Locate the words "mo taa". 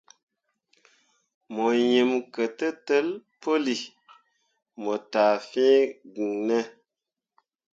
4.81-5.35